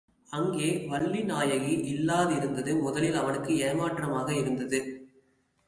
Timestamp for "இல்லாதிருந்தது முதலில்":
1.91-3.13